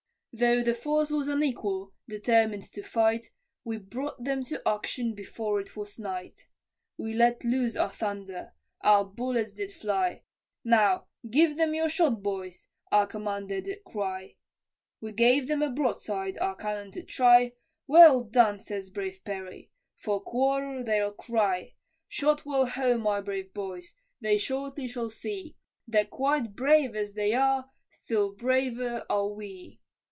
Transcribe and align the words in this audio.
Though 0.33 0.63
the 0.63 0.73
force 0.73 1.11
was 1.11 1.27
unequal, 1.27 1.91
determined 2.07 2.63
to 2.71 2.83
fight, 2.83 3.31
We 3.65 3.77
brought 3.79 4.23
them 4.23 4.45
to 4.45 4.65
action 4.65 5.13
before 5.13 5.59
it 5.59 5.75
was 5.75 5.99
night; 5.99 6.47
We 6.95 7.13
let 7.13 7.43
loose 7.43 7.75
our 7.75 7.89
thunder, 7.91 8.53
our 8.81 9.03
bullets 9.03 9.55
did 9.55 9.73
fly, 9.73 10.23
"Now 10.63 11.07
give 11.29 11.57
them 11.57 11.73
your 11.73 11.89
shot, 11.89 12.23
boys," 12.23 12.69
our 12.93 13.07
commander 13.07 13.59
did 13.59 13.83
cry. 13.83 14.37
We 15.01 15.11
gave 15.11 15.49
them 15.49 15.61
a 15.61 15.69
broadside, 15.69 16.37
our 16.37 16.55
cannon 16.55 16.91
to 16.91 17.03
try, 17.03 17.51
"Well 17.85 18.23
done," 18.23 18.61
says 18.61 18.89
brave 18.89 19.19
Perry, 19.25 19.69
"for 19.97 20.21
quarter 20.21 20.81
they'll 20.81 21.11
cry, 21.11 21.73
Shot 22.07 22.45
well 22.45 22.67
home, 22.67 23.01
my 23.01 23.19
brave 23.19 23.53
boys, 23.53 23.95
they 24.21 24.37
shortly 24.37 24.87
shall 24.87 25.09
see, 25.09 25.57
That 25.89 26.09
quite 26.09 26.55
brave 26.55 26.95
as 26.95 27.15
they 27.15 27.33
are, 27.33 27.69
still 27.89 28.31
braver 28.33 29.05
are 29.09 29.27
we." 29.27 29.79